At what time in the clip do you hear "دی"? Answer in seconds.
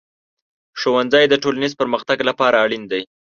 2.91-3.01